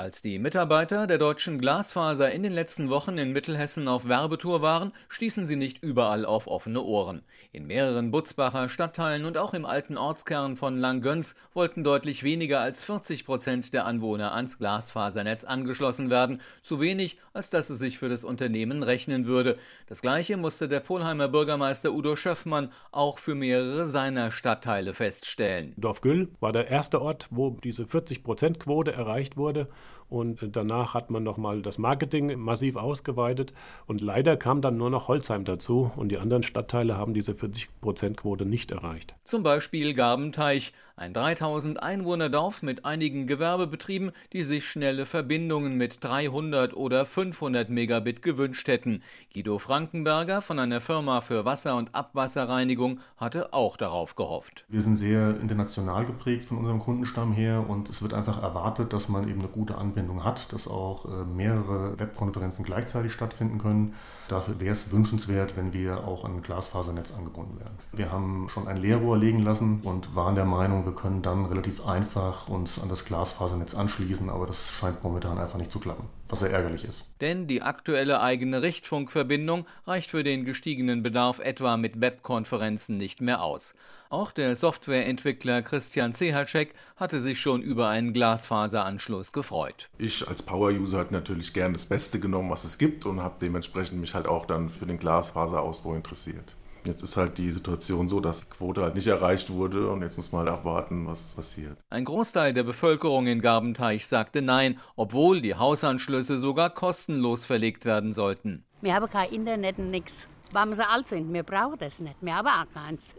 Als 0.00 0.22
die 0.22 0.38
Mitarbeiter 0.38 1.06
der 1.06 1.18
deutschen 1.18 1.58
Glasfaser 1.58 2.32
in 2.32 2.42
den 2.42 2.52
letzten 2.52 2.88
Wochen 2.88 3.18
in 3.18 3.34
Mittelhessen 3.34 3.86
auf 3.86 4.08
Werbetour 4.08 4.62
waren, 4.62 4.92
stießen 5.10 5.44
sie 5.44 5.56
nicht 5.56 5.82
überall 5.82 6.24
auf 6.24 6.46
offene 6.46 6.80
Ohren. 6.80 7.20
In 7.52 7.66
mehreren 7.66 8.10
Butzbacher 8.10 8.70
Stadtteilen 8.70 9.26
und 9.26 9.36
auch 9.36 9.52
im 9.52 9.66
alten 9.66 9.98
Ortskern 9.98 10.56
von 10.56 10.78
Langgöns 10.78 11.34
wollten 11.52 11.84
deutlich 11.84 12.22
weniger 12.22 12.60
als 12.60 12.82
40 12.82 13.26
Prozent 13.26 13.74
der 13.74 13.84
Anwohner 13.84 14.32
ans 14.32 14.56
Glasfasernetz 14.56 15.44
angeschlossen 15.44 16.08
werden. 16.08 16.40
Zu 16.62 16.80
wenig, 16.80 17.18
als 17.34 17.50
dass 17.50 17.68
es 17.68 17.78
sich 17.78 17.98
für 17.98 18.08
das 18.08 18.24
Unternehmen 18.24 18.82
rechnen 18.82 19.26
würde. 19.26 19.58
Das 19.86 20.00
Gleiche 20.00 20.38
musste 20.38 20.66
der 20.66 20.80
Polheimer 20.80 21.28
Bürgermeister 21.28 21.92
Udo 21.92 22.16
Schöffmann 22.16 22.72
auch 22.90 23.18
für 23.18 23.34
mehrere 23.34 23.86
seiner 23.86 24.30
Stadtteile 24.30 24.94
feststellen. 24.94 25.74
Dorfgüll 25.76 26.30
war 26.40 26.52
der 26.52 26.68
erste 26.68 27.02
Ort, 27.02 27.28
wo 27.30 27.50
diese 27.50 27.86
40 27.86 28.24
Prozent 28.24 28.60
Quote 28.60 28.92
erreicht 28.92 29.36
wurde. 29.36 29.68
Und 30.08 30.40
danach 30.52 30.94
hat 30.94 31.10
man 31.10 31.22
nochmal 31.22 31.62
das 31.62 31.78
Marketing 31.78 32.38
massiv 32.38 32.76
ausgeweitet. 32.76 33.52
Und 33.86 34.00
leider 34.00 34.36
kam 34.36 34.60
dann 34.60 34.76
nur 34.76 34.90
noch 34.90 35.08
Holzheim 35.08 35.44
dazu. 35.44 35.92
Und 35.96 36.10
die 36.10 36.18
anderen 36.18 36.42
Stadtteile 36.42 36.96
haben 36.96 37.14
diese 37.14 37.32
40-Prozent-Quote 37.32 38.44
nicht 38.44 38.72
erreicht. 38.72 39.14
Zum 39.24 39.44
Beispiel 39.44 39.94
Gabenteich, 39.94 40.72
ein 41.00 41.14
3000 41.14 41.82
Einwohner-Dorf 41.82 42.62
mit 42.62 42.84
einigen 42.84 43.26
Gewerbebetrieben, 43.26 44.12
die 44.34 44.42
sich 44.42 44.66
schnelle 44.66 45.06
Verbindungen 45.06 45.78
mit 45.78 46.04
300 46.04 46.74
oder 46.74 47.06
500 47.06 47.70
Megabit 47.70 48.20
gewünscht 48.20 48.68
hätten. 48.68 49.02
Guido 49.32 49.58
Frankenberger 49.58 50.42
von 50.42 50.58
einer 50.58 50.82
Firma 50.82 51.22
für 51.22 51.46
Wasser- 51.46 51.76
und 51.76 51.94
Abwasserreinigung 51.94 53.00
hatte 53.16 53.54
auch 53.54 53.78
darauf 53.78 54.14
gehofft. 54.14 54.66
Wir 54.68 54.82
sind 54.82 54.96
sehr 54.96 55.40
international 55.40 56.04
geprägt 56.04 56.44
von 56.44 56.58
unserem 56.58 56.80
Kundenstamm 56.80 57.32
her 57.32 57.64
und 57.66 57.88
es 57.88 58.02
wird 58.02 58.12
einfach 58.12 58.42
erwartet, 58.42 58.92
dass 58.92 59.08
man 59.08 59.26
eben 59.26 59.40
eine 59.40 59.48
gute 59.48 59.78
Anbindung 59.80 60.24
hat, 60.24 60.52
dass 60.52 60.68
auch 60.68 61.06
äh, 61.06 61.24
mehrere 61.24 61.98
Webkonferenzen 61.98 62.64
gleichzeitig 62.64 63.12
stattfinden 63.12 63.58
können. 63.58 63.94
Dafür 64.28 64.60
wäre 64.60 64.72
es 64.72 64.92
wünschenswert, 64.92 65.56
wenn 65.56 65.72
wir 65.72 66.06
auch 66.06 66.24
an 66.24 66.36
ein 66.36 66.42
Glasfasernetz 66.42 67.10
angebunden 67.12 67.58
werden. 67.58 67.74
Wir 67.92 68.12
haben 68.12 68.48
schon 68.48 68.68
ein 68.68 68.76
Leerrohr 68.76 69.18
legen 69.18 69.40
lassen 69.40 69.80
und 69.82 70.14
waren 70.14 70.34
der 70.36 70.44
Meinung, 70.44 70.84
wir 70.84 70.94
können 70.94 71.22
dann 71.22 71.46
relativ 71.46 71.84
einfach 71.84 72.48
uns 72.48 72.80
an 72.80 72.88
das 72.88 73.04
Glasfasernetz 73.04 73.74
anschließen, 73.74 74.30
aber 74.30 74.46
das 74.46 74.70
scheint 74.70 75.02
momentan 75.02 75.38
einfach 75.38 75.58
nicht 75.58 75.70
zu 75.70 75.80
klappen, 75.80 76.04
was 76.32 76.40
sehr 76.40 76.50
ärgerlich 76.50 76.84
ist. 76.84 77.04
Denn 77.20 77.46
die 77.46 77.62
aktuelle 77.62 78.20
eigene 78.20 78.62
Richtfunkverbindung 78.62 79.66
reicht 79.86 80.10
für 80.10 80.22
den 80.22 80.44
gestiegenen 80.44 81.02
Bedarf 81.02 81.38
etwa 81.38 81.76
mit 81.76 82.00
Webkonferenzen 82.00 82.96
nicht 82.96 83.20
mehr 83.20 83.42
aus. 83.42 83.74
Auch 84.08 84.32
der 84.32 84.56
Softwareentwickler 84.56 85.62
Christian 85.62 86.12
Zehacek 86.12 86.74
hatte 86.96 87.20
sich 87.20 87.38
schon 87.38 87.62
über 87.62 87.88
einen 87.88 88.12
Glasfaseranschluss 88.12 89.32
gefreut. 89.32 89.88
Ich 89.98 90.26
als 90.26 90.42
Power-User 90.42 90.98
hätte 90.98 91.14
natürlich 91.14 91.52
gern 91.52 91.72
das 91.72 91.84
Beste 91.86 92.18
genommen, 92.18 92.50
was 92.50 92.64
es 92.64 92.78
gibt 92.78 93.06
und 93.06 93.20
habe 93.20 93.36
dementsprechend 93.40 94.00
mich 94.00 94.14
halt 94.14 94.26
auch 94.26 94.46
dann 94.46 94.68
für 94.68 94.86
den 94.86 94.98
Glasfaserausbau 94.98 95.94
interessiert. 95.94 96.56
Jetzt 96.84 97.02
ist 97.02 97.16
halt 97.16 97.36
die 97.38 97.50
Situation 97.50 98.08
so, 98.08 98.20
dass 98.20 98.40
die 98.40 98.46
Quote 98.46 98.82
halt 98.82 98.94
nicht 98.94 99.06
erreicht 99.06 99.50
wurde 99.50 99.90
und 99.90 100.02
jetzt 100.02 100.16
muss 100.16 100.32
man 100.32 100.46
halt 100.46 100.58
abwarten, 100.58 101.06
was 101.06 101.34
passiert. 101.34 101.76
Ein 101.90 102.04
Großteil 102.04 102.54
der 102.54 102.62
Bevölkerung 102.62 103.26
in 103.26 103.40
Garbenteich 103.40 104.06
sagte 104.06 104.40
Nein, 104.40 104.78
obwohl 104.96 105.40
die 105.42 105.54
Hausanschlüsse 105.54 106.38
sogar 106.38 106.70
kostenlos 106.70 107.44
verlegt 107.44 107.84
werden 107.84 108.12
sollten. 108.12 108.64
Wir 108.80 108.94
haben 108.94 109.08
kein 109.10 109.30
Internet 109.30 109.78
und 109.78 109.90
nichts. 109.90 110.28
Weil 110.52 110.66
wir 110.66 110.76
so 110.76 110.82
alt 110.82 111.06
sind, 111.06 111.32
wir 111.32 111.42
brauchen 111.42 111.78
das 111.78 112.00
nicht. 112.00 112.16
Wir 112.20 112.34
haben 112.34 112.48
auch 112.48 112.72
keins. 112.74 113.14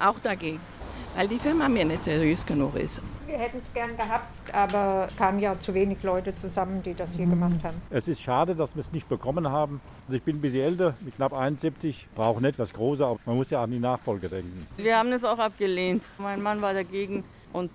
auch 0.00 0.18
dagegen, 0.20 0.60
weil 1.16 1.28
die 1.28 1.38
Firma 1.38 1.68
mir 1.68 1.84
nicht 1.84 2.02
seriös 2.02 2.46
genug 2.46 2.76
ist. 2.76 3.02
Wir 3.26 3.38
hätten 3.38 3.58
es 3.58 3.72
gern 3.74 3.96
gehabt, 3.96 4.54
aber 4.54 5.08
kamen 5.18 5.40
ja 5.40 5.58
zu 5.58 5.74
wenig 5.74 6.00
Leute 6.04 6.36
zusammen, 6.36 6.82
die 6.84 6.94
das 6.94 7.16
hier 7.16 7.26
gemacht 7.26 7.64
haben. 7.64 7.82
Es 7.90 8.06
ist 8.06 8.22
schade, 8.22 8.54
dass 8.54 8.76
wir 8.76 8.80
es 8.80 8.92
nicht 8.92 9.08
bekommen 9.08 9.50
haben. 9.50 9.80
Also 10.06 10.16
ich 10.16 10.22
bin 10.22 10.36
ein 10.36 10.40
bisschen 10.40 10.62
älter, 10.62 10.94
mit 11.00 11.16
knapp 11.16 11.32
71, 11.32 12.06
brauche 12.14 12.40
nicht 12.40 12.56
was 12.58 12.72
Großes, 12.72 13.04
aber 13.04 13.18
man 13.26 13.36
muss 13.36 13.50
ja 13.50 13.62
an 13.64 13.70
die 13.72 13.80
Nachfolge 13.80 14.28
denken. 14.28 14.66
Wir 14.76 14.96
haben 14.96 15.10
es 15.12 15.24
auch 15.24 15.40
abgelehnt. 15.40 16.04
Mein 16.18 16.40
Mann 16.40 16.62
war 16.62 16.72
dagegen 16.72 17.24
und 17.52 17.72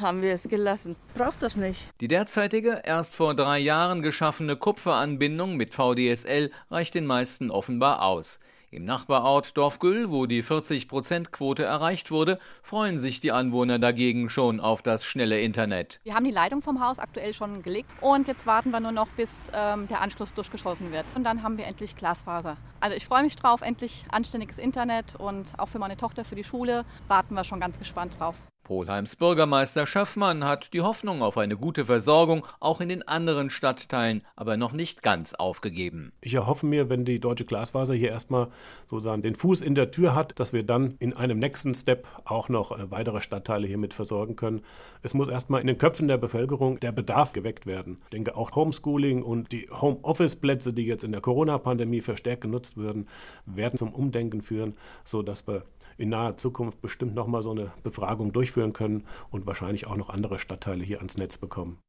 haben 0.00 0.22
wir 0.22 0.34
es 0.34 0.44
gelassen. 0.44 0.94
Braucht 1.14 1.42
das 1.42 1.56
nicht. 1.56 1.80
Die 2.00 2.08
derzeitige, 2.08 2.82
erst 2.84 3.16
vor 3.16 3.34
drei 3.34 3.58
Jahren 3.58 4.00
geschaffene 4.00 4.54
Kupferanbindung 4.54 5.56
mit 5.56 5.74
VDSL 5.74 6.52
reicht 6.70 6.94
den 6.94 7.06
meisten 7.06 7.50
offenbar 7.50 8.02
aus. 8.02 8.38
Im 8.74 8.84
Nachbarort 8.84 9.56
Dorfgüll, 9.56 10.10
wo 10.10 10.26
die 10.26 10.42
40-Prozent-Quote 10.42 11.62
erreicht 11.62 12.10
wurde, 12.10 12.40
freuen 12.60 12.98
sich 12.98 13.20
die 13.20 13.30
Anwohner 13.30 13.78
dagegen 13.78 14.28
schon 14.28 14.58
auf 14.58 14.82
das 14.82 15.04
schnelle 15.04 15.40
Internet. 15.40 16.00
Wir 16.02 16.16
haben 16.16 16.24
die 16.24 16.32
Leitung 16.32 16.60
vom 16.60 16.84
Haus 16.84 16.98
aktuell 16.98 17.34
schon 17.34 17.62
gelegt 17.62 17.88
und 18.00 18.26
jetzt 18.26 18.48
warten 18.48 18.72
wir 18.72 18.80
nur 18.80 18.90
noch, 18.90 19.06
bis 19.10 19.48
ähm, 19.54 19.86
der 19.86 20.00
Anschluss 20.00 20.34
durchgeschossen 20.34 20.90
wird. 20.90 21.06
Und 21.14 21.22
dann 21.22 21.44
haben 21.44 21.56
wir 21.56 21.66
endlich 21.66 21.94
Glasfaser. 21.94 22.56
Also 22.80 22.96
ich 22.96 23.06
freue 23.06 23.22
mich 23.22 23.36
drauf, 23.36 23.62
endlich 23.62 24.06
anständiges 24.10 24.58
Internet 24.58 25.14
und 25.14 25.52
auch 25.56 25.68
für 25.68 25.78
meine 25.78 25.96
Tochter 25.96 26.24
für 26.24 26.34
die 26.34 26.42
Schule 26.42 26.84
warten 27.06 27.34
wir 27.34 27.44
schon 27.44 27.60
ganz 27.60 27.78
gespannt 27.78 28.18
drauf. 28.18 28.34
Polheims 28.64 29.16
Bürgermeister 29.16 29.86
Schöffmann 29.86 30.42
hat 30.42 30.72
die 30.72 30.80
Hoffnung 30.80 31.22
auf 31.22 31.36
eine 31.36 31.56
gute 31.58 31.84
Versorgung 31.84 32.46
auch 32.60 32.80
in 32.80 32.88
den 32.88 33.06
anderen 33.06 33.50
Stadtteilen 33.50 34.24
aber 34.36 34.56
noch 34.56 34.72
nicht 34.72 35.02
ganz 35.02 35.34
aufgegeben. 35.34 36.12
Ich 36.22 36.32
erhoffe 36.32 36.64
mir, 36.64 36.88
wenn 36.88 37.04
die 37.04 37.20
deutsche 37.20 37.44
Glasfaser 37.44 37.92
hier 37.92 38.08
erstmal 38.08 38.48
sozusagen 38.88 39.20
den 39.20 39.34
Fuß 39.34 39.60
in 39.60 39.74
der 39.74 39.90
Tür 39.90 40.14
hat, 40.14 40.40
dass 40.40 40.54
wir 40.54 40.62
dann 40.62 40.94
in 40.98 41.14
einem 41.14 41.38
nächsten 41.38 41.74
Step 41.74 42.08
auch 42.24 42.48
noch 42.48 42.72
äh, 42.72 42.90
weitere 42.90 43.20
Stadtteile 43.20 43.66
hiermit 43.66 43.92
versorgen 43.92 44.34
können. 44.34 44.62
Es 45.02 45.12
muss 45.12 45.28
erstmal 45.28 45.60
in 45.60 45.66
den 45.66 45.76
Köpfen 45.76 46.08
der 46.08 46.16
Bevölkerung 46.16 46.80
der 46.80 46.92
Bedarf 46.92 47.34
geweckt 47.34 47.66
werden. 47.66 47.98
Ich 48.04 48.10
denke 48.10 48.34
auch 48.34 48.56
Homeschooling 48.56 49.22
und 49.22 49.52
die 49.52 49.68
Homeoffice-Plätze, 49.70 50.72
die 50.72 50.86
jetzt 50.86 51.04
in 51.04 51.12
der 51.12 51.20
Corona-Pandemie 51.20 52.00
verstärkt 52.00 52.40
genutzt 52.40 52.78
würden, 52.78 53.08
werden 53.44 53.76
zum 53.76 53.92
Umdenken 53.92 54.40
führen, 54.40 54.74
sodass 55.04 55.46
wir 55.46 55.64
in 55.96 56.08
naher 56.08 56.36
Zukunft 56.36 56.80
bestimmt 56.80 57.14
nochmal 57.14 57.42
so 57.42 57.50
eine 57.50 57.70
Befragung 57.82 58.32
durchführen 58.32 58.53
durchführen 58.54 58.72
können 58.72 59.06
und 59.30 59.46
wahrscheinlich 59.46 59.86
auch 59.86 59.96
noch 59.96 60.10
andere 60.10 60.38
Stadtteile 60.38 60.84
hier 60.84 60.98
ans 60.98 61.16
Netz 61.16 61.36
bekommen. 61.36 61.84